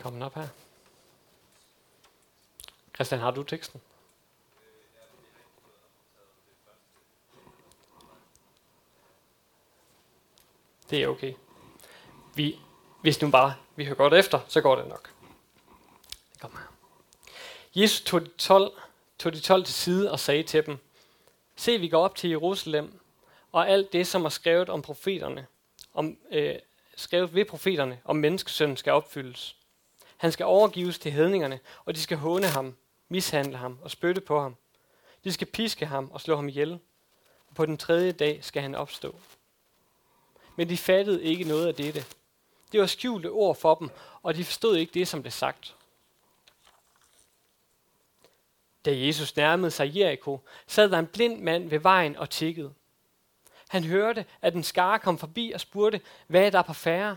[0.00, 0.48] Kom op her.
[2.94, 3.80] Christian, har du teksten?
[10.90, 11.34] Det er okay.
[12.34, 12.58] Vi,
[13.00, 15.10] hvis nu bare vi hører godt efter, så går det nok.
[16.40, 16.72] Kom her.
[17.74, 18.72] Jesus tog de 12,
[19.18, 20.78] tog de 12 til side og sagde til dem,
[21.56, 23.00] Se, vi går op til Jerusalem,
[23.52, 25.46] og alt det, som er skrevet om profeterne,
[25.94, 26.56] om, øh,
[26.96, 29.59] skrevet ved profeterne om menneskesønnen skal opfyldes.
[30.20, 32.76] Han skal overgives til hedningerne, og de skal håne ham,
[33.08, 34.56] mishandle ham og spytte på ham.
[35.24, 36.78] De skal piske ham og slå ham ihjel.
[37.48, 39.20] Og på den tredje dag skal han opstå.
[40.56, 42.04] Men de fattede ikke noget af dette.
[42.72, 43.90] Det var skjulte ord for dem,
[44.22, 45.76] og de forstod ikke det, som blev sagt.
[48.84, 52.72] Da Jesus nærmede sig Jericho, sad der en blind mand ved vejen og tikkede.
[53.68, 57.16] Han hørte, at en skare kom forbi og spurgte, hvad er der på færre?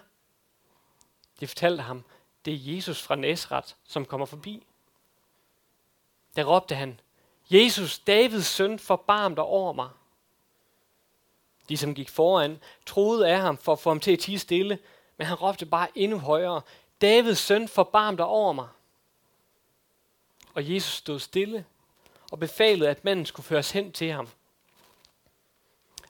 [1.39, 2.03] De fortalte ham,
[2.45, 4.66] det er Jesus fra Nazareth, som kommer forbi.
[6.36, 7.00] Der råbte han,
[7.50, 9.89] Jesus, Davids søn, forbarm dig over mig.
[11.69, 14.80] De, som gik foran, troede af ham for at få ham til at tige stille,
[15.17, 16.61] men han råbte bare endnu højere,
[17.02, 18.67] Davids søn, forbarm dig over mig.
[20.53, 21.66] Og Jesus stod stille
[22.31, 24.28] og befalede, at manden skulle føres hen til ham.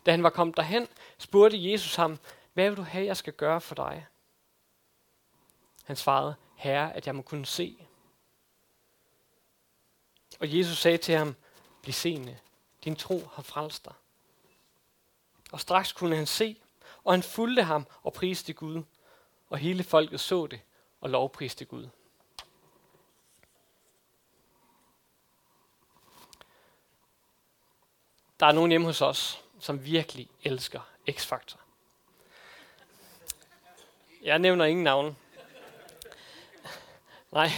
[0.06, 0.88] Da han var kommet derhen,
[1.18, 2.20] spurgte Jesus ham,
[2.53, 4.06] hvad vil du have, jeg skal gøre for dig?
[5.84, 7.88] Han svarede, Herre, at jeg må kunne se.
[10.40, 11.36] Og Jesus sagde til ham,
[11.81, 12.40] bliv seende,
[12.84, 13.94] din tro har frelst dig.
[15.52, 16.62] Og straks kunne han se,
[17.03, 18.84] og han fulgte ham og priste Gud,
[19.50, 20.62] og hele folket så det
[21.02, 21.90] og lovpriste Gud.
[28.40, 30.81] Der er nogen hjemme hos os, som virkelig elsker
[31.12, 31.59] X-Factor.
[34.22, 35.18] Jeg nævner ingen navn.
[37.33, 37.49] Nej,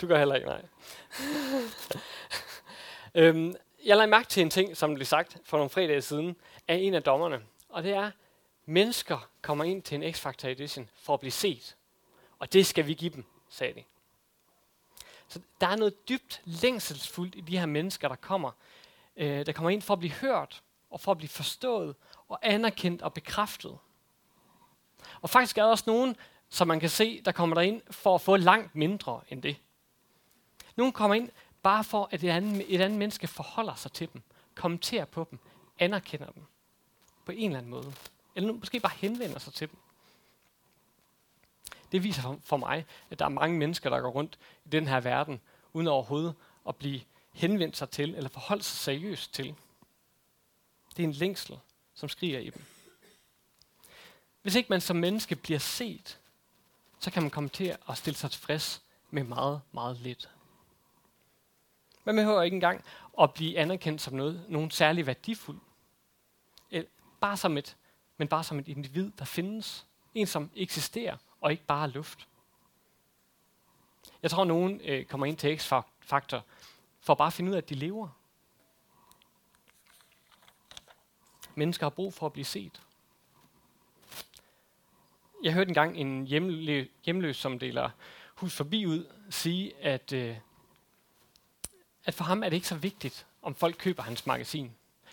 [0.00, 0.62] du gør heller ikke, nej.
[3.14, 6.36] øhm, jeg lagde mærke til en ting, som blev sagt for nogle fredage siden
[6.68, 7.42] af en af dommerne.
[7.68, 8.10] Og det er,
[8.66, 11.76] mennesker kommer ind til en X-Factor Edition for at blive set.
[12.38, 13.84] Og det skal vi give dem, sagde de.
[15.28, 18.50] Så der er noget dybt længselsfuldt i de her mennesker, der kommer,
[19.16, 21.96] øh, der kommer ind for at blive hørt, og for at blive forstået,
[22.28, 23.78] og anerkendt og bekræftet.
[25.20, 26.16] Og faktisk er der også nogen,
[26.54, 29.56] som man kan se, der kommer der ind for at få langt mindre end det.
[30.76, 31.30] Nogle kommer ind
[31.62, 34.22] bare for, at et andet, et andet menneske forholder sig til dem,
[34.54, 35.38] kommenterer på dem,
[35.78, 36.42] anerkender dem
[37.24, 37.94] på en eller anden måde.
[38.34, 39.78] Eller måske bare henvender sig til dem.
[41.92, 45.00] Det viser for mig, at der er mange mennesker, der går rundt i den her
[45.00, 45.40] verden,
[45.72, 46.34] uden overhovedet
[46.68, 47.00] at blive
[47.32, 49.54] henvendt sig til, eller forholde sig seriøst til.
[50.96, 51.58] Det er en længsel,
[51.94, 52.64] som skriger i dem.
[54.42, 56.18] Hvis ikke man som menneske bliver set,
[57.04, 60.30] så kan man komme til at stille sig tilfreds med meget, meget lidt.
[62.04, 62.84] Man behøver ikke engang
[63.20, 65.60] at blive anerkendt som noget, nogen særlig værdifuld.
[66.70, 66.84] Øh,
[67.20, 67.76] bare som et,
[68.16, 69.86] men bare som et individ, der findes.
[70.14, 72.28] En, som eksisterer, og ikke bare luft.
[74.22, 76.44] Jeg tror, nogen øh, kommer ind til X-faktor
[77.00, 78.08] for at bare finde ud af, at de lever.
[81.54, 82.82] Mennesker har brug for at blive set.
[85.44, 87.90] Jeg hørte engang en hjemløs, hjemløs som deler
[88.34, 90.36] hus forbi ud, sige, at, øh,
[92.04, 94.72] at for ham er det ikke så vigtigt, om folk køber hans magasin.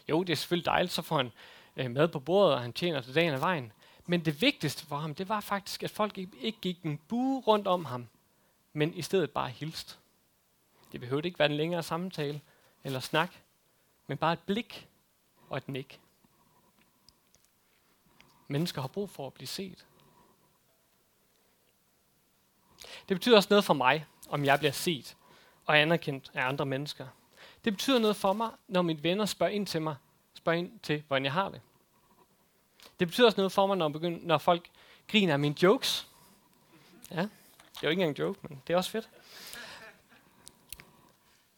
[0.10, 1.32] Jo, det er selvfølgelig dejligt, så får han
[1.78, 3.72] øh, mad på bordet, og han tjener til dagen af vejen.
[4.06, 7.42] Men det vigtigste for ham, det var faktisk, at folk ikke, ikke gik en bue
[7.42, 8.08] rundt om ham,
[8.74, 10.00] men i stedet bare hilst.
[10.92, 12.42] Det behøvede ikke være en længere samtale
[12.84, 13.32] eller snak,
[14.08, 14.88] men bare et blik
[15.50, 16.00] og et nik.
[18.48, 19.86] Mennesker har brug for at blive set.
[23.12, 25.18] Det betyder også noget for mig, om jeg bliver set
[25.66, 27.08] og anerkendt af andre mennesker.
[27.66, 29.96] Det betyder noget for mig, når mine venner spørger ind til mig,
[30.34, 31.62] spørger ind til, hvordan jeg har det.
[33.00, 34.70] Det betyder også noget for mig, når, begynder, når folk
[35.08, 36.08] griner af mine jokes.
[37.12, 37.28] Ja, det er
[37.84, 39.10] jo ikke engang en joke, men det er også fedt.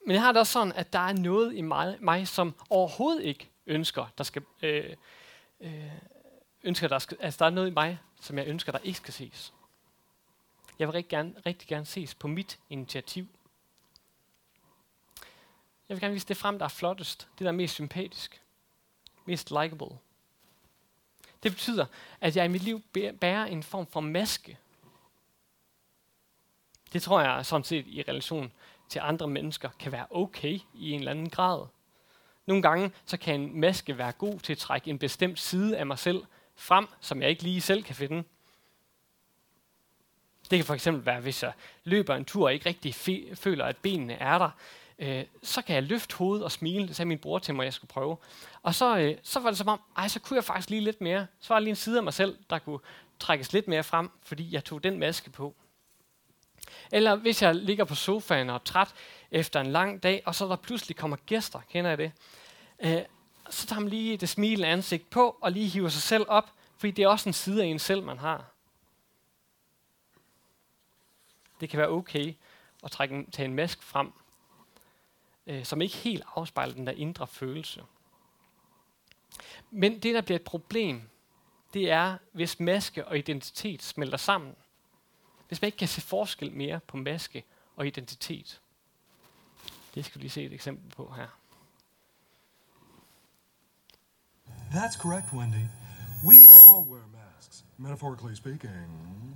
[0.05, 3.23] Men jeg har det også sådan, at der er noget i mig, mig som overhovedet
[3.23, 4.95] ikke ønsker, der skal, øh,
[5.61, 5.91] øh,
[6.63, 9.13] ønsker der skal, altså der er noget i mig, som jeg ønsker, der ikke skal
[9.13, 9.53] ses.
[10.79, 13.27] Jeg vil rigtig gerne, rigtig gerne ses på mit initiativ.
[15.89, 18.41] Jeg vil gerne vise det frem, der er flottest, det der er mest sympatisk,
[19.25, 19.97] mest likable.
[21.43, 21.85] Det betyder,
[22.21, 22.81] at jeg i mit liv
[23.19, 24.57] bærer en form for maske.
[26.93, 28.51] Det tror jeg sådan set i relation
[28.89, 31.65] til andre mennesker kan være okay i en eller anden grad.
[32.45, 35.85] Nogle gange så kan en maske være god til at trække en bestemt side af
[35.85, 38.23] mig selv frem, som jeg ikke lige selv kan finde.
[40.53, 41.51] Det kan for eksempel være, hvis jeg
[41.83, 42.95] løber en tur og ikke rigtig
[43.35, 44.49] føler, at benene er der,
[44.99, 46.87] øh, så kan jeg løfte hovedet og smile.
[46.87, 48.17] Det sagde min bror til mig, at jeg skulle prøve.
[48.63, 51.01] Og så, øh, så var det som om, ej, så kunne jeg faktisk lige lidt
[51.01, 51.27] mere.
[51.39, 52.79] Så var der lige en side af mig selv, der kunne
[53.19, 55.55] trækkes lidt mere frem, fordi jeg tog den maske på.
[56.91, 58.93] Eller hvis jeg ligger på sofaen og er træt
[59.31, 62.11] efter en lang dag, og så der pludselig kommer gæster, kender jeg det?
[62.83, 63.01] Øh,
[63.49, 66.91] så tager man lige det smilende ansigt på, og lige hiver sig selv op, fordi
[66.91, 68.52] det er også en side af en selv, man har.
[71.63, 72.33] Det kan være okay
[72.83, 74.13] at trække en, tage en mask frem,
[75.47, 77.83] øh, som ikke helt afspejler den der indre følelse.
[79.71, 81.09] Men det, der bliver et problem,
[81.73, 84.55] det er, hvis maske og identitet smelter sammen.
[85.47, 87.43] Hvis man ikke kan se forskel mere på maske
[87.75, 88.61] og identitet.
[89.95, 91.27] Det skal vi lige se et eksempel på her.
[94.71, 95.67] That's correct, Wendy.
[96.25, 99.33] We all wear masks, metaphorically speaking.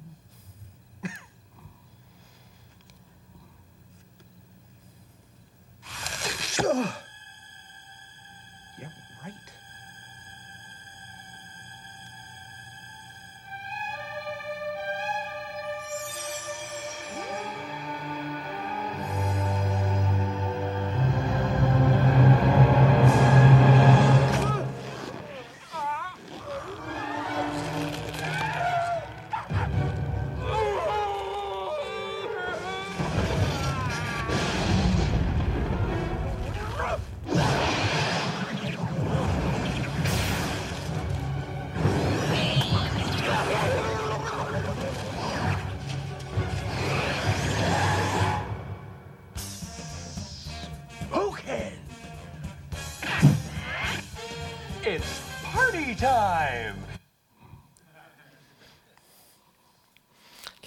[8.80, 8.88] yeah,
[9.24, 9.34] right.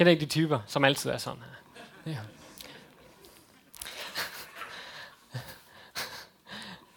[0.00, 2.12] Kender ikke de typer, som altid er sådan her?
[2.12, 2.18] Ja.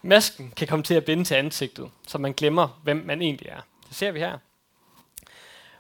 [0.02, 3.62] Masken kan komme til at binde til ansigtet, så man glemmer, hvem man egentlig er.
[3.88, 4.38] Det ser vi her.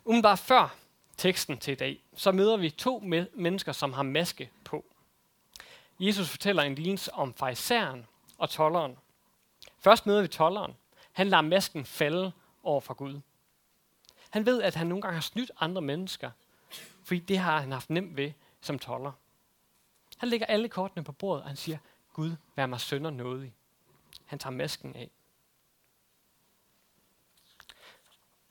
[0.05, 0.75] Umiddelbart før
[1.17, 4.85] teksten til i dag, så møder vi to me- mennesker, som har maske på.
[5.99, 8.97] Jesus fortæller en lignelse om farisæeren og tolleren.
[9.79, 10.73] Først møder vi tolleren.
[11.11, 12.31] Han lader masken falde
[12.63, 13.21] over for Gud.
[14.29, 16.31] Han ved, at han nogle gange har snydt andre mennesker,
[17.03, 19.11] fordi det har han haft nemt ved som toller.
[20.17, 21.77] Han lægger alle kortene på bordet, og han siger,
[22.13, 23.53] Gud, vær mig sønder nådig.
[24.25, 25.11] Han tager masken af.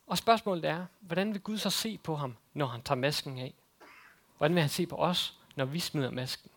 [0.07, 3.55] Og spørgsmålet er, hvordan vil Gud så se på ham, når han tager masken af?
[4.37, 6.51] Hvordan vil han se på os, når vi smider masken?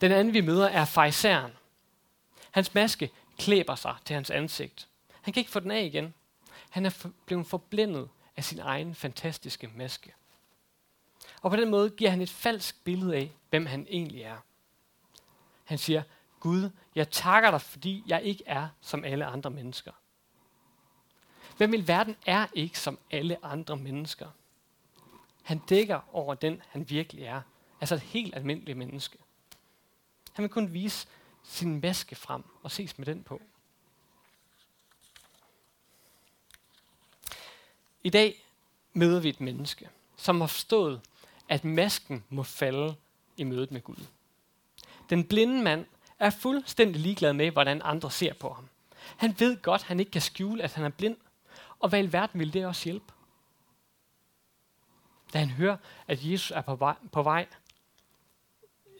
[0.00, 1.52] Den anden, vi møder, er fejseren.
[2.50, 4.88] Hans maske klæber sig til hans ansigt.
[5.22, 6.14] Han kan ikke få den af igen.
[6.70, 10.14] Han er blevet forblændet af sin egen fantastiske maske.
[11.42, 14.36] Og på den måde giver han et falsk billede af, hvem han egentlig er.
[15.64, 16.02] Han siger,
[16.40, 19.92] Gud, jeg takker dig, fordi jeg ikke er som alle andre mennesker.
[21.56, 24.30] Hvem i verden er ikke som alle andre mennesker?
[25.42, 27.42] Han dækker over den, han virkelig er.
[27.80, 29.18] Altså et helt almindeligt menneske.
[30.32, 31.08] Han vil kun vise
[31.42, 33.42] sin maske frem og ses med den på.
[38.06, 38.44] I dag
[38.92, 41.00] møder vi et menneske, som har forstået,
[41.48, 42.94] at masken må falde
[43.36, 44.06] i mødet med Gud.
[45.10, 45.86] Den blinde mand
[46.18, 48.68] er fuldstændig ligeglad med, hvordan andre ser på ham.
[49.16, 51.16] Han ved godt, at han ikke kan skjule, at han er blind.
[51.78, 53.12] Og hvad i verden vil det også hjælpe?
[55.32, 55.76] Da han hører,
[56.08, 57.46] at Jesus er på vej, på vej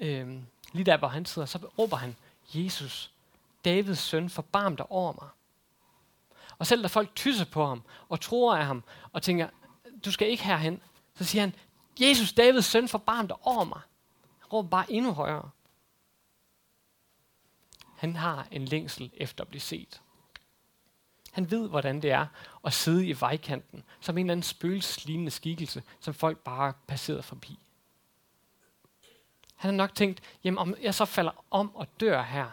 [0.00, 0.40] øh,
[0.72, 2.16] lige der, hvor han sidder, så råber han,
[2.54, 3.10] Jesus,
[3.64, 5.28] Davids søn, forbarm dig over mig.
[6.58, 9.48] Og selv da folk tysser på ham og tror af ham og tænker,
[10.04, 10.82] du skal ikke herhen,
[11.14, 11.54] så siger han,
[12.00, 13.80] Jesus, Davids søn, forbarm dig over mig.
[14.38, 15.50] Han råber bare endnu højere.
[17.96, 20.02] Han har en længsel efter at blive set.
[21.32, 22.26] Han ved, hvordan det er
[22.64, 27.58] at sidde i vejkanten, som en eller anden spøgelseslignende skikkelse, som folk bare passerer forbi.
[29.56, 32.50] Han har nok tænkt, jamen om jeg så falder om og dør her,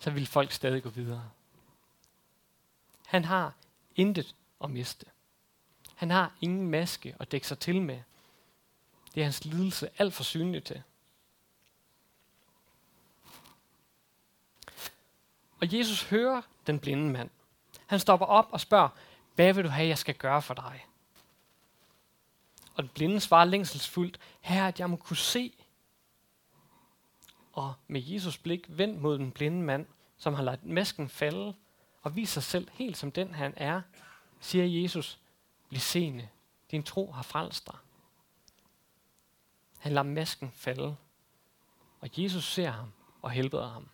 [0.00, 1.30] så vil folk stadig gå videre.
[3.06, 3.54] Han har
[3.96, 4.34] intet
[4.64, 5.06] at miste.
[5.94, 8.02] Han har ingen maske at dække sig til med.
[9.14, 10.82] Det er hans lidelse alt for synligt til.
[15.60, 17.30] Og Jesus hører den blinde mand.
[17.86, 18.88] Han stopper op og spørger,
[19.34, 20.86] hvad vil du have, jeg skal gøre for dig?
[22.74, 25.52] Og den blinde svarer længselsfuldt, her at jeg må kunne se.
[27.52, 29.86] Og med Jesus blik vendt mod den blinde mand,
[30.16, 31.54] som har lagt masken falde,
[32.06, 33.82] og vis sig selv helt som den han er,
[34.40, 35.20] siger Jesus,
[35.68, 36.28] bliv seende,
[36.70, 37.76] din tro har frelst dig.
[39.78, 40.96] Han lader masken falde.
[42.00, 43.88] Og Jesus ser ham og helbreder ham.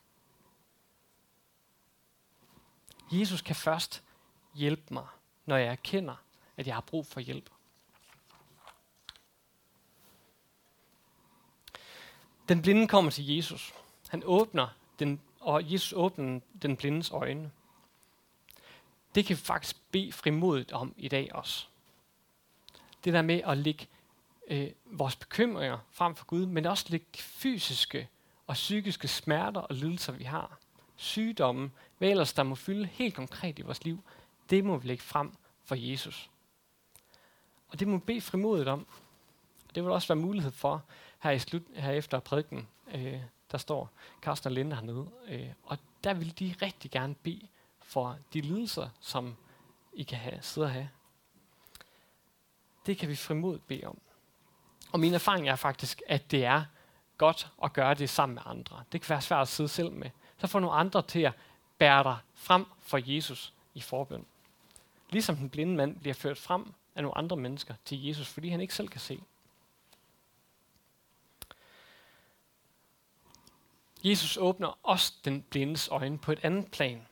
[3.12, 4.02] Jesus kan først
[4.54, 5.06] hjælpe mig,
[5.46, 6.16] når jeg erkender,
[6.56, 7.50] at jeg har brug for hjælp.
[12.48, 13.74] Den blinde kommer til Jesus.
[14.08, 17.50] Han åbner den, og Jesus åbner den blindes øjne.
[19.14, 21.66] Det kan vi faktisk bede frimodigt om i dag også.
[23.04, 23.86] Det der med at lægge
[24.48, 28.08] øh, vores bekymringer frem for Gud, men også lægge fysiske
[28.46, 30.58] og psykiske smerter og lidelser, vi har.
[30.96, 34.02] Sygdomme, hvad ellers der må fylde helt konkret i vores liv,
[34.50, 35.32] det må vi lægge frem
[35.64, 36.30] for Jesus.
[37.68, 38.86] Og det må vi bede frimodigt om.
[39.74, 40.84] Det vil også være mulighed for
[41.18, 42.68] her, i slut, her efter prædiken.
[42.94, 43.20] Øh,
[43.52, 43.90] der står
[44.22, 45.06] Carsten og Linde hernede.
[45.28, 47.48] Øh, og der vil de rigtig gerne bede
[47.92, 49.36] for de lidelser, som
[49.92, 50.88] I kan have, sidde og have.
[52.86, 53.98] Det kan vi frimodigt bede om.
[54.92, 56.64] Og min erfaring er faktisk, at det er
[57.18, 58.84] godt at gøre det sammen med andre.
[58.92, 60.10] Det kan være svært at sidde selv med.
[60.38, 61.32] Så får nogle andre til at
[61.78, 64.26] bære dig frem for Jesus i forbøn.
[65.10, 68.60] Ligesom den blinde mand bliver ført frem af nogle andre mennesker til Jesus, fordi han
[68.60, 69.22] ikke selv kan se.
[74.04, 77.06] Jesus åbner også den blindes øjne på et andet plan.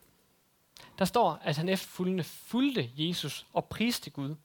[1.00, 4.36] Der står, at han efterfølgende fulgte Jesus og priste Gud.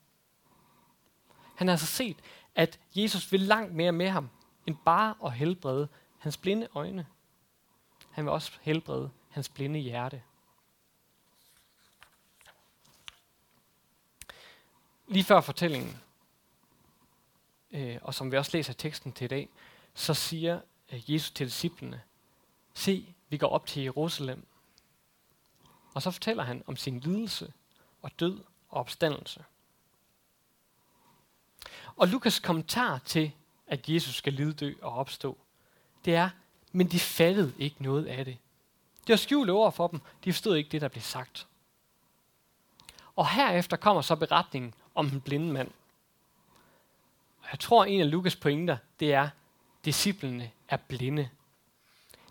[1.55, 2.17] Han har altså set,
[2.55, 4.29] at Jesus vil langt mere med ham,
[4.67, 7.07] end bare at helbrede hans blinde øjne.
[8.11, 10.23] Han vil også helbrede hans blinde hjerte.
[15.07, 16.01] Lige før fortællingen,
[17.71, 19.49] øh, og som vi også læser teksten til i dag,
[19.93, 22.01] så siger øh, Jesus til disciplene,
[22.73, 24.47] se, vi går op til Jerusalem.
[25.95, 27.53] Og så fortæller han om sin lidelse
[28.01, 29.43] og død og opstandelse.
[31.95, 33.31] Og Lukas kommentar til,
[33.67, 35.37] at Jesus skal lide, dø og opstå,
[36.05, 36.29] det er,
[36.71, 38.37] men de fattede ikke noget af det.
[39.07, 40.01] Det var skjult ord for dem.
[40.23, 41.47] De forstod ikke det, der blev sagt.
[43.15, 45.71] Og herefter kommer så beretningen om den blinde mand.
[47.41, 49.29] Og jeg tror, en af Lukas pointer, det er,
[49.85, 51.29] disciplene er blinde.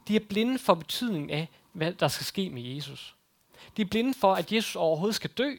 [0.09, 3.15] De er blinde for betydningen af, hvad der skal ske med Jesus.
[3.77, 5.57] De er blinde for, at Jesus overhovedet skal dø.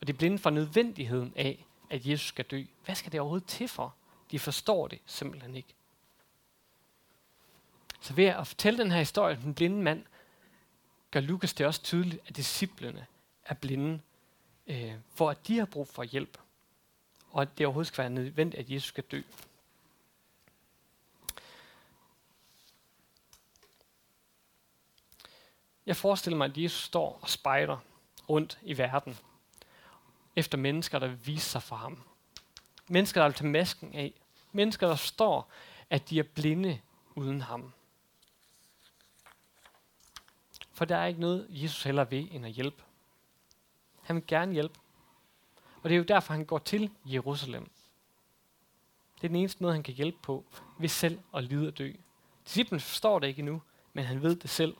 [0.00, 2.64] Og de er blinde for nødvendigheden af, at Jesus skal dø.
[2.84, 3.94] Hvad skal det overhovedet til for?
[4.30, 5.74] De forstår det simpelthen ikke.
[8.00, 10.04] Så ved at fortælle den her historie om den blinde mand,
[11.10, 13.06] gør Lukas det også tydeligt, at disciplene
[13.44, 14.00] er blinde,
[14.66, 16.38] øh, for at de har brug for hjælp.
[17.30, 19.22] Og at det overhovedet skal være nødvendigt, at Jesus skal dø.
[25.88, 27.78] Jeg forestiller mig, at Jesus står og spejder
[28.28, 29.18] rundt i verden
[30.36, 32.02] efter mennesker, der viser sig for ham.
[32.88, 34.12] Mennesker, der vil tage masken af.
[34.52, 35.50] Mennesker, der står,
[35.90, 36.80] at de er blinde
[37.14, 37.72] uden ham.
[40.72, 42.82] For der er ikke noget, Jesus heller ved, end at hjælpe.
[44.02, 44.78] Han vil gerne hjælpe.
[45.82, 47.70] Og det er jo derfor, han går til Jerusalem.
[49.14, 50.44] Det er den eneste måde, han kan hjælpe på,
[50.78, 51.92] ved selv at lide og dø.
[52.44, 54.76] Disciplen forstår det ikke endnu, men han ved det selv.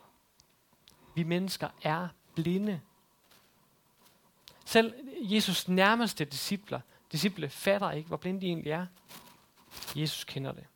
[1.18, 2.80] Vi mennesker er blinde.
[4.64, 6.80] Selv Jesus nærmeste discipler,
[7.12, 8.86] disciple fatter ikke, hvor blinde de egentlig er.
[9.96, 10.66] Jesus kender det.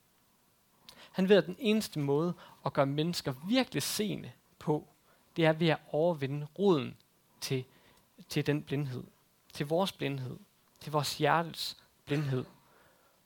[1.12, 2.34] Han ved, at den eneste måde
[2.66, 4.88] at gøre mennesker virkelig seende på,
[5.37, 6.96] det er ved at overvinde roden
[7.40, 7.64] til,
[8.28, 9.04] til den blindhed.
[9.52, 10.38] Til vores blindhed.
[10.80, 12.44] Til vores hjertes blindhed.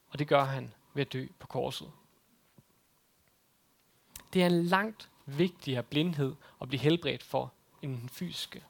[0.08, 1.90] Og det gør han ved at dø på korset.
[4.32, 7.52] Det er en langt vigtigere blindhed at blive helbredt for
[7.82, 8.64] end den fysiske.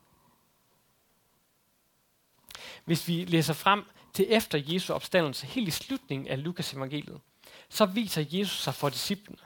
[2.84, 7.20] Hvis vi læser frem til efter Jesu opstandelse, helt i slutningen af Lukas evangeliet,
[7.68, 9.38] så viser Jesus sig for disciplene.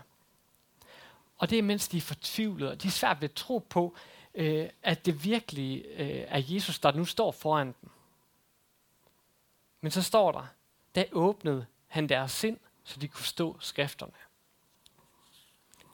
[1.38, 3.96] Og det er, mens de er fortvivlede, og de er svært ved at tro på,
[4.34, 7.90] øh, at det virkelig øh, er Jesus, der nu står foran dem.
[9.80, 10.46] Men så står der,
[10.94, 14.12] da åbnede han deres sind, så de kunne stå skrifterne.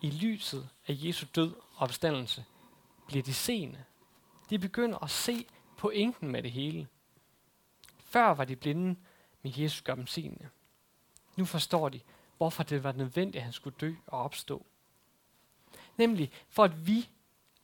[0.01, 2.45] I lyset af Jesu død og opstandelse
[3.07, 3.85] bliver de seende.
[4.51, 6.89] De begynder at se pointen med det hele.
[8.05, 8.97] Før var de blinde,
[9.43, 10.49] men Jesus gør dem seende.
[11.37, 12.01] Nu forstår de,
[12.37, 14.67] hvorfor det var nødvendigt, at han skulle dø og opstå.
[15.97, 17.09] Nemlig for at vi,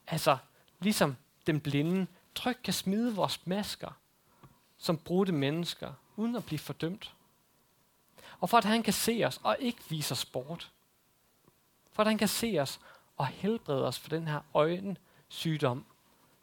[0.06, 0.38] altså
[0.80, 3.92] ligesom den blinde, trygt kan smide vores masker
[4.82, 7.14] som brudte mennesker, uden at blive fordømt.
[8.40, 10.70] Og for at han kan se os og ikke vise os bort
[11.92, 12.80] for at han kan se os
[13.16, 15.86] og helbrede os for den her øjensygdom,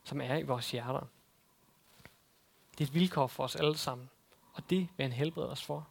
[0.03, 1.07] som er i vores hjerter.
[2.71, 4.09] Det er et vilkår for os alle sammen,
[4.53, 5.87] og det vil han helbrede os for.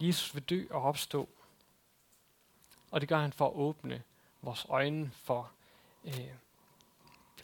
[0.00, 1.28] Jesus vil dø og opstå,
[2.90, 4.02] og det gør han for at åbne
[4.42, 5.52] vores øjne for
[6.04, 6.34] øh,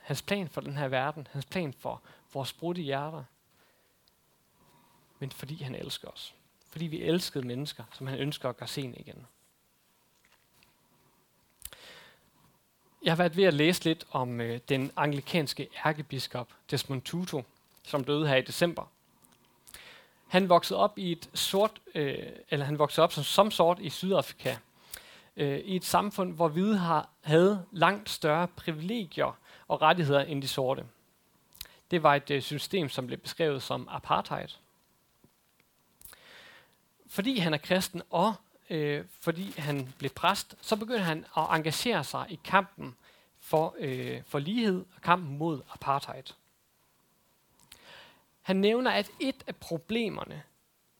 [0.00, 3.24] hans plan for den her verden, hans plan for vores brudte hjerter,
[5.18, 6.35] men fordi han elsker os.
[6.76, 9.26] Fordi vi elskede mennesker, som han ønsker at gøre sen igen.
[13.04, 17.42] Jeg har været ved at læse lidt om øh, den anglikanske ærkebiskop Desmond Tutu,
[17.82, 18.90] som døde her i december.
[20.28, 22.18] Han voksede op i et sort, øh,
[22.50, 24.56] eller han voksede op som, som sort i Sydafrika,
[25.36, 30.48] øh, i et samfund, hvor hvide har, havde langt større privilegier og rettigheder end de
[30.48, 30.86] sorte.
[31.90, 34.48] Det var et øh, system, som blev beskrevet som apartheid.
[37.08, 38.34] Fordi han er kristen og
[38.70, 42.94] øh, fordi han blev præst, så begyndte han at engagere sig i kampen
[43.40, 46.24] for, øh, for lighed og kampen mod apartheid.
[48.42, 50.42] Han nævner, at et af problemerne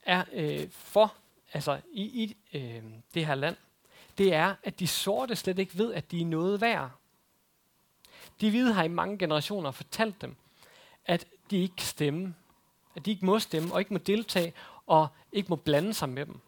[0.03, 1.15] er øh, for,
[1.53, 2.83] altså i, i øh,
[3.15, 3.57] det her land,
[4.19, 6.91] det er, at de sorte slet ikke ved, at de er noget værd.
[8.41, 10.37] De hvide har i mange generationer fortalt dem,
[11.05, 12.35] at de ikke kan stemme,
[12.97, 14.53] at de ikke må stemme og ikke må deltage
[14.87, 16.41] og ikke må blande sig med dem.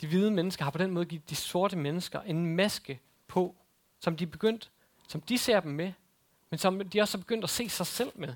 [0.00, 3.56] De hvide mennesker har på den måde givet de sorte mennesker en maske på,
[4.00, 4.70] som de begyndt,
[5.08, 5.92] som de ser dem med,
[6.50, 8.34] men som de også har begyndt at se sig selv med.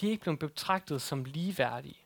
[0.00, 1.98] De er ikke blevet betragtet som ligeværdige.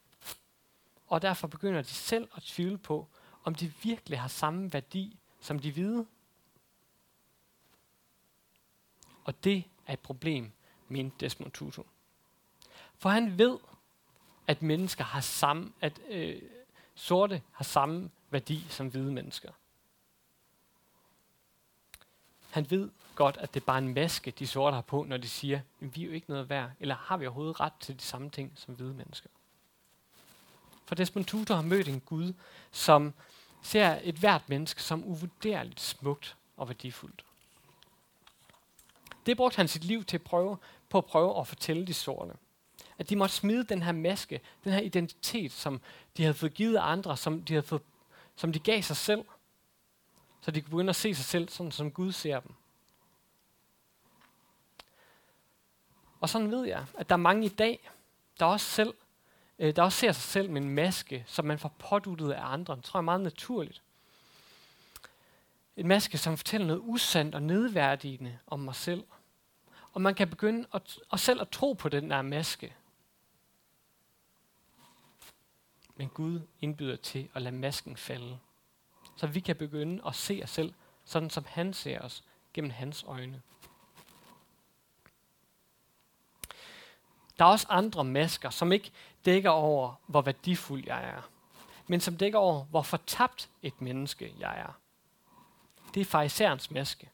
[1.06, 3.08] Og derfor begynder de selv at tvivle på,
[3.44, 6.06] om de virkelig har samme værdi som de hvide.
[9.24, 10.52] Og det er et problem,
[10.88, 11.82] mente Desmond Tutu.
[13.00, 13.58] For han ved,
[14.46, 16.42] at mennesker har samme, at øh,
[16.94, 19.52] sorte har samme værdi som hvide mennesker.
[22.50, 25.28] Han ved godt, at det er bare en maske, de sorte har på, når de
[25.28, 28.02] siger, at vi er jo ikke noget værd, eller har vi overhovedet ret til de
[28.02, 29.28] samme ting som hvide mennesker.
[30.84, 32.32] For Desmond Tutu har mødt en Gud,
[32.70, 33.14] som
[33.62, 37.24] ser et hvert menneske som uvurderligt smukt og værdifuldt.
[39.26, 40.56] Det brugte han sit liv til at prøve,
[40.88, 42.32] på at prøve at fortælle de sorte.
[43.00, 45.80] At de måtte smide den her maske, den her identitet, som
[46.16, 47.82] de havde fået givet af andre, som de, havde fået,
[48.36, 49.24] som de gav sig selv,
[50.40, 52.54] så de kunne begynde at se sig selv, sådan som Gud ser dem.
[56.20, 57.90] Og sådan ved jeg, at der er mange i dag,
[58.38, 58.94] der også selv
[59.60, 62.76] øh, der også ser sig selv med en maske, som man får påduttet af andre.
[62.76, 63.82] Det tror jeg er meget naturligt.
[65.76, 69.04] En maske, som fortæller noget usandt og nedværdigende om mig selv.
[69.92, 72.74] Og man kan begynde at, at selv at tro på den der maske.
[76.00, 78.38] Men Gud indbyder til at lade masken falde.
[79.16, 83.04] Så vi kan begynde at se os selv, sådan som han ser os, gennem hans
[83.06, 83.42] øjne.
[87.38, 88.92] Der er også andre masker, som ikke
[89.24, 91.30] dækker over, hvor værdifuld jeg er,
[91.86, 94.72] men som dækker over, hvor fortabt et menneske jeg er.
[95.94, 97.10] Det er farisæerens maske.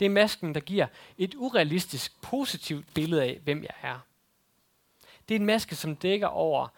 [0.00, 0.86] Det er masken, der giver
[1.18, 3.98] et urealistisk positivt billede af, hvem jeg er.
[5.28, 6.68] Det er en maske, som dækker over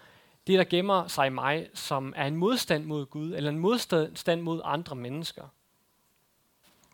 [0.46, 4.40] det, der gemmer sig i mig, som er en modstand mod Gud, eller en modstand
[4.40, 5.48] mod andre mennesker.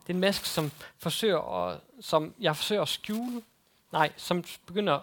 [0.03, 3.43] Det er en maske, som, forsøger at, som jeg forsøger at skjule,
[3.93, 5.01] nej, som begynder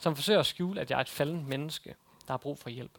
[0.00, 2.98] som forsøger at skjule, at jeg er et faldent menneske, der har brug for hjælp.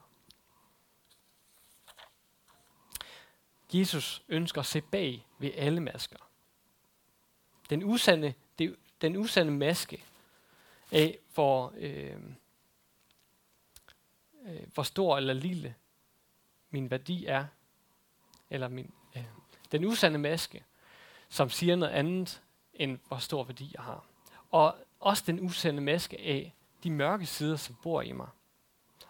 [3.74, 6.18] Jesus ønsker at se bag ved alle masker.
[7.70, 10.04] Den usande, det, den usande maske
[10.92, 12.18] af, hvor, øh,
[14.46, 15.76] øh, hvor stor eller lille
[16.70, 17.46] min værdi er,
[18.50, 19.26] eller min, øh,
[19.72, 20.64] den usande maske,
[21.30, 22.42] som siger noget andet,
[22.74, 24.06] end hvor stor værdi jeg har.
[24.52, 28.28] Og også den usande maske af, de mørke sider, som bor i mig.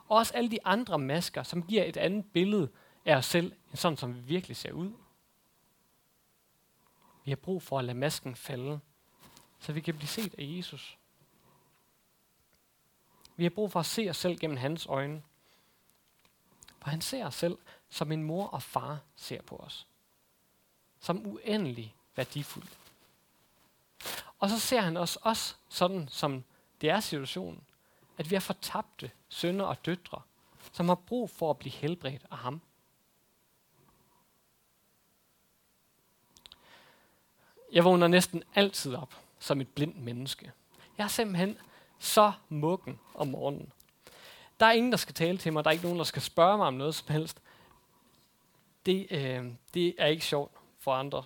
[0.07, 2.69] Og også alle de andre masker, som giver et andet billede
[3.05, 4.91] af os selv, end sådan som vi virkelig ser ud.
[7.25, 8.79] Vi har brug for at lade masken falde,
[9.59, 10.97] så vi kan blive set af Jesus.
[13.41, 15.23] Vi har brug for at se os selv gennem hans øjne.
[16.81, 17.57] For han ser os selv,
[17.89, 19.87] som en mor og far ser på os.
[20.99, 22.67] Som uendelig værdifuld.
[24.39, 26.43] Og så ser han os også sådan, som
[26.81, 27.63] det er situationen,
[28.17, 30.21] at vi er fortabte sønner og døtre,
[30.71, 32.61] som har brug for at blive helbredt af ham.
[37.71, 40.51] Jeg vågner næsten altid op som et blindt menneske.
[40.97, 41.57] Jeg er simpelthen
[42.01, 43.71] så mukken om morgenen.
[44.59, 45.63] Der er ingen, der skal tale til mig.
[45.63, 47.41] Der er ikke nogen, der skal spørge mig om noget som helst.
[48.85, 51.23] Det, øh, det er ikke sjovt for andre.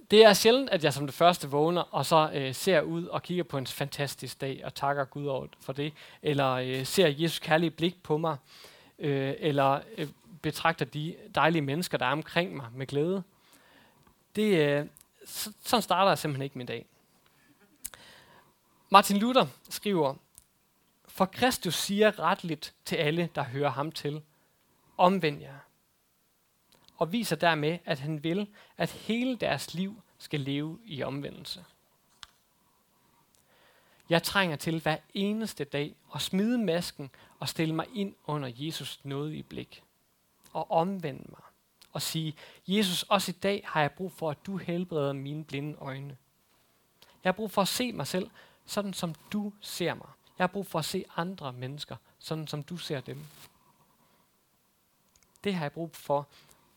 [0.00, 3.06] Det Det er sjældent, at jeg som det første vågner, og så øh, ser ud
[3.06, 7.08] og kigger på en fantastisk dag, og takker Gud over for det, eller øh, ser
[7.08, 8.36] Jesus kærlige blik på mig,
[8.98, 10.08] øh, eller øh,
[10.42, 13.22] betragter de dejlige mennesker, der er omkring mig med glæde.
[14.36, 14.86] Det, øh,
[15.26, 16.86] så, sådan starter jeg simpelthen ikke min dag.
[18.94, 20.14] Martin Luther skriver,
[21.08, 24.22] For Kristus siger retligt til alle, der hører ham til,
[24.96, 25.58] omvend jer.
[26.96, 31.64] Og viser dermed, at han vil, at hele deres liv skal leve i omvendelse.
[34.08, 39.00] Jeg trænger til hver eneste dag at smide masken og stille mig ind under Jesus
[39.04, 39.84] nåde i blik.
[40.52, 41.42] Og omvende mig
[41.92, 45.78] og sige, Jesus, også i dag har jeg brug for, at du helbreder mine blinde
[45.78, 46.16] øjne.
[47.24, 48.30] Jeg har brug for at se mig selv,
[48.66, 50.08] sådan som du ser mig.
[50.38, 53.24] Jeg har brug for at se andre mennesker, sådan som du ser dem.
[55.44, 56.28] Det har jeg brug for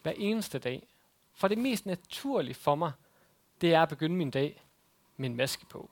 [0.01, 0.87] hver eneste dag.
[1.33, 2.91] For det mest naturlige for mig,
[3.61, 4.63] det er at begynde min dag
[5.17, 5.89] med en maske på.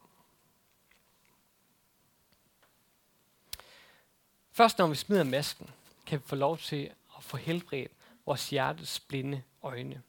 [4.51, 5.69] Først når vi smider masken,
[6.05, 7.91] kan vi få lov til at få helbredt
[8.25, 10.01] vores hjertes blinde øjne.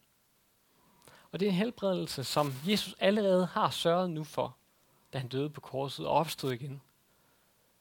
[1.33, 4.57] Og det er en helbredelse, som Jesus allerede har sørget nu for,
[5.12, 6.83] da han døde på korset og opstod igen.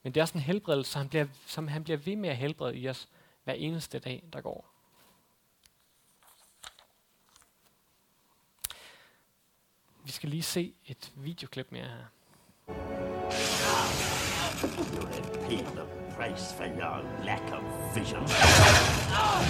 [0.03, 2.37] Men det er også en helbredelse, som han bliver, som han bliver ved med at
[2.37, 3.09] helbrede i os
[3.43, 4.71] hver eneste dag, der går.
[10.03, 12.05] Vi skal lige se et videoklip mere her.
[12.67, 12.73] You
[15.05, 15.85] had paid the
[16.15, 17.63] price for your lack of
[17.95, 18.23] vision.
[19.11, 19.45] Oh.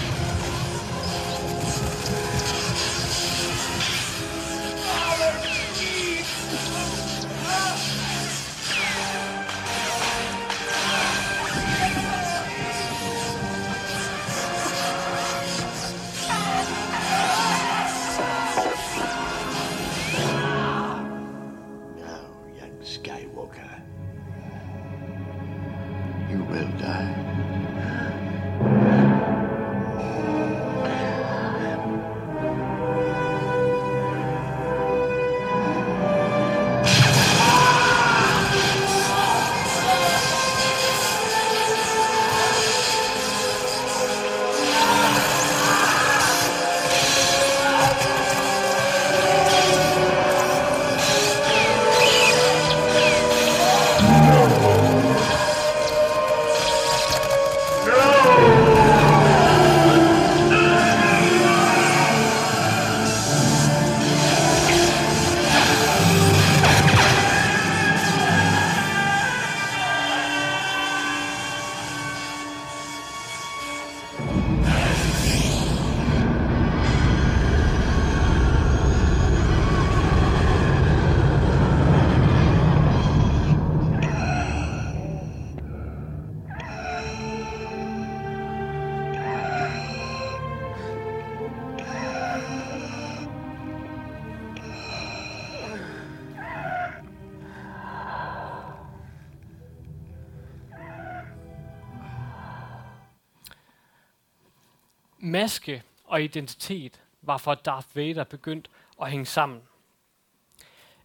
[105.25, 108.69] Maske og identitet var for Darth Vader begyndt
[109.01, 109.61] at hænge sammen.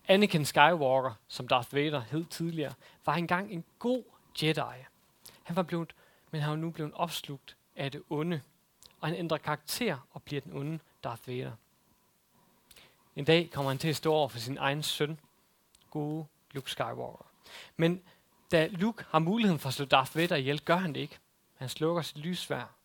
[0.09, 4.03] Anakin Skywalker, som Darth Vader hed tidligere, var engang en god
[4.43, 4.85] Jedi.
[5.43, 5.95] Han var blevet,
[6.31, 8.41] men han var nu blevet opslugt af det onde,
[9.01, 11.53] og han ændrer karakter og bliver den onde Darth Vader.
[13.17, 15.21] En dag kommer han til at stå over for sin egen søn,
[15.91, 17.27] gode Luke Skywalker.
[17.77, 18.03] Men
[18.51, 21.19] da Luke har muligheden for at slå Darth Vader ihjel, gør han det ikke.
[21.57, 22.80] Han slukker sit lysvær.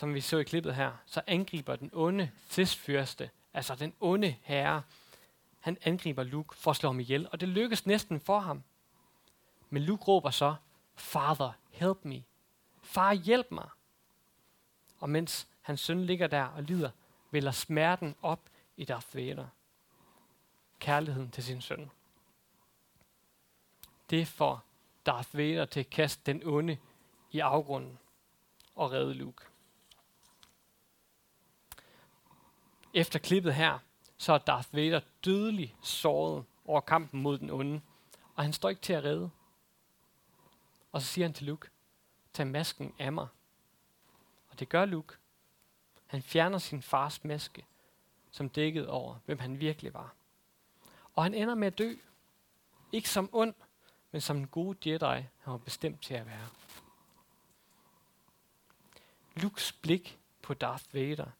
[0.00, 4.82] Som vi så i klippet her, så angriber den onde tidsfyrste, altså den onde herre,
[5.60, 8.62] han angriber Luke for at slå ham ihjel, og det lykkes næsten for ham.
[9.70, 10.54] Men Luke råber så,
[10.94, 12.24] Father, help me.
[12.82, 13.68] Far, hjælp mig.
[14.98, 16.90] Og mens hans søn ligger der og lider,
[17.30, 18.40] vælger smerten op
[18.76, 19.46] i Darth Vader.
[20.78, 21.90] Kærligheden til sin søn.
[24.10, 24.64] Det får
[25.06, 26.78] Darth Vader til at kaste den onde
[27.30, 27.98] i afgrunden
[28.74, 29.49] og redde Luke.
[32.94, 33.78] Efter klippet her,
[34.16, 37.80] så er Darth Vader dødelig såret over kampen mod den onde,
[38.34, 39.30] og han står ikke til at redde.
[40.92, 41.68] Og så siger han til Luke,
[42.32, 43.26] tag masken af mig.
[44.50, 45.16] Og det gør Luke.
[46.06, 47.66] Han fjerner sin fars maske,
[48.30, 50.14] som dækkede over, hvem han virkelig var.
[51.14, 51.94] Og han ender med at dø.
[52.92, 53.54] Ikke som ond,
[54.10, 56.48] men som en god Jedi, han var bestemt til at være.
[59.36, 61.30] Lukes blik på Darth Vader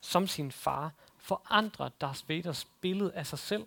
[0.00, 3.66] som sin far, forandrer Darth Vaders billede af sig selv.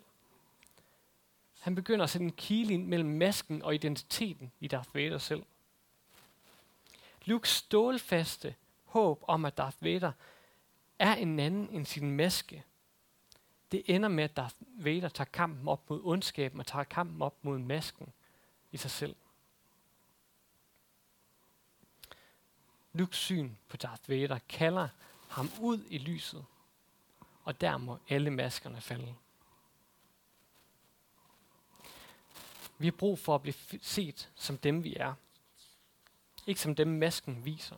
[1.60, 5.42] Han begynder at sætte en kile ind mellem masken og identiteten i Darth Vader selv.
[7.24, 10.12] Lukes stålfaste håb om, at Darth Vader
[10.98, 12.64] er en anden end sin maske,
[13.72, 17.34] det ender med, at Darth Vader tager kampen op mod ondskaben og tager kampen op
[17.42, 18.12] mod masken
[18.72, 19.16] i sig selv.
[22.92, 24.88] Lukes syn på Darth Vader kalder
[25.34, 26.44] ham ud i lyset,
[27.44, 29.14] og der må alle maskerne falde.
[32.78, 35.14] Vi har brug for at blive set som dem, vi er.
[36.46, 37.76] Ikke som dem, masken viser.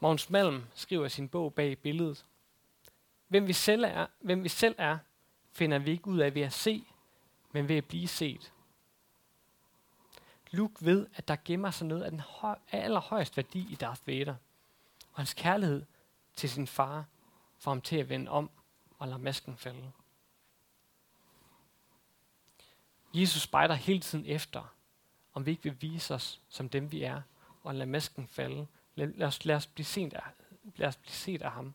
[0.00, 2.24] Magnus Malm skriver i sin bog bag billedet,
[3.28, 4.98] hvem vi selv er, hvem vi selv er
[5.52, 6.84] finder vi ikke ud af ved at se,
[7.52, 8.52] men ved at blive set.
[10.50, 14.06] Luke ved, at der gemmer sig noget af den høj, af allerhøjeste værdi i Darth
[14.06, 14.34] Vader,
[15.18, 15.86] og hans kærlighed
[16.36, 17.04] til sin far
[17.58, 18.50] får ham til at vende om
[18.98, 19.92] og lade masken falde.
[23.14, 24.74] Jesus spejder hele tiden efter,
[25.34, 27.22] om vi ikke vil vise os som dem vi er,
[27.62, 28.66] og lade masken falde.
[28.94, 30.22] Lad, lad, os, lad, os blive set af,
[30.76, 31.74] lad os blive set af ham.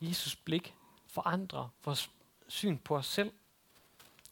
[0.00, 0.74] Jesus blik
[1.06, 2.10] forandrer vores
[2.48, 3.32] syn på os selv,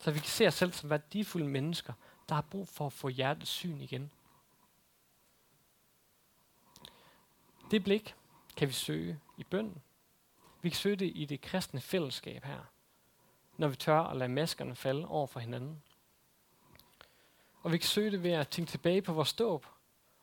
[0.00, 1.92] så vi kan se os selv som værdifulde mennesker,
[2.28, 4.10] der har brug for at få hjertets syn igen.
[7.72, 8.14] Det blik
[8.56, 9.82] kan vi søge i bønden.
[10.62, 12.60] Vi kan søge det i det kristne fællesskab her,
[13.56, 15.82] når vi tør at lade maskerne falde over for hinanden.
[17.62, 19.66] Og vi kan søge det ved at tænke tilbage på vores ståb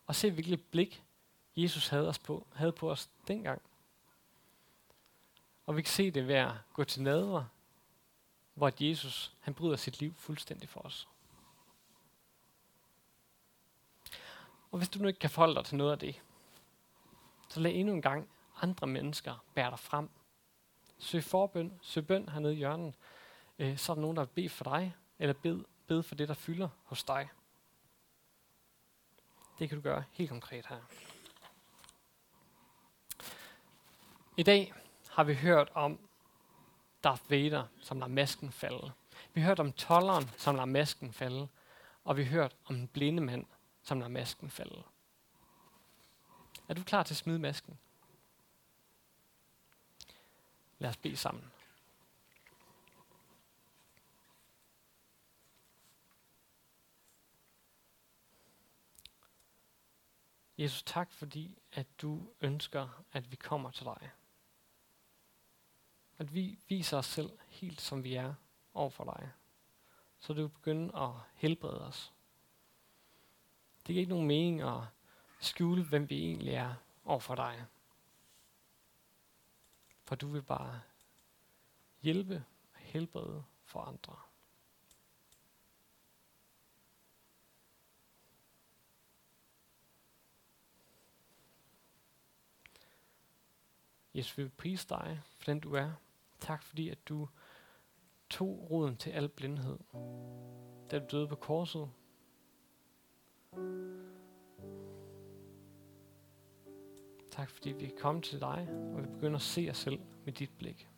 [0.06, 1.02] og se hvilket blik
[1.56, 3.62] Jesus havde, os på, havde på os dengang.
[5.66, 7.44] Og vi kan se det ved at gå til nadver,
[8.54, 11.08] hvor Jesus han bryder sit liv fuldstændig for os.
[14.70, 16.22] Og hvis du nu ikke kan forholde dig til noget af det,
[17.50, 18.28] så lad endnu en gang
[18.62, 20.10] andre mennesker bære dig frem.
[20.98, 22.94] Søg forbøn, søg bøn hernede i hjørnet.
[23.58, 26.28] Øh, så er der nogen, der vil bede for dig, eller bed, bed for det,
[26.28, 27.28] der fylder hos dig.
[29.58, 30.80] Det kan du gøre helt konkret her.
[34.36, 34.72] I dag
[35.10, 35.98] har vi hørt om
[37.04, 38.92] Darth Vader, som lader masken falde.
[39.34, 41.48] Vi har hørt om tolleren, som lader masken falde.
[42.04, 43.46] Og vi har hørt om en blinde mand,
[43.82, 44.82] som lader masken falde.
[46.70, 47.78] Er du klar til at smide masken?
[50.78, 51.52] Lad os bede sammen.
[60.58, 64.10] Jesus, tak fordi, at du ønsker, at vi kommer til dig.
[66.18, 68.34] At vi viser os selv helt som vi er
[68.74, 69.32] over for dig.
[70.20, 72.12] Så du begynder at helbrede os.
[73.78, 74.82] Det giver ikke nogen mening at
[75.40, 76.74] skjule, hvem vi egentlig er
[77.04, 77.66] over for dig.
[80.02, 80.80] For du vil bare
[82.02, 84.16] hjælpe og helbrede for andre.
[94.14, 95.92] Jesus, vi vil prise dig for den du er.
[96.40, 97.28] Tak fordi, at du
[98.30, 99.78] tog roden til al blindhed,
[100.90, 101.90] da du døde på korset.
[107.30, 110.32] Tak fordi vi kan komme til dig, og vi begynder at se os selv med
[110.32, 110.88] dit blik.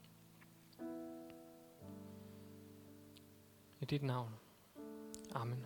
[3.81, 4.35] I dit navn.
[5.35, 5.65] Amen.